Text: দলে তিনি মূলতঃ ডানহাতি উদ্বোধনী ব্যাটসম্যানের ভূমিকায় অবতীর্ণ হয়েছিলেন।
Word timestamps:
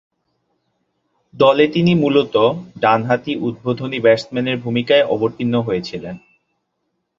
দলে 1.33 1.65
তিনি 1.67 1.91
মূলতঃ 1.95 2.45
ডানহাতি 2.79 3.33
উদ্বোধনী 3.47 3.97
ব্যাটসম্যানের 3.99 4.57
ভূমিকায় 4.57 5.05
অবতীর্ণ 5.05 5.55
হয়েছিলেন। 5.61 6.15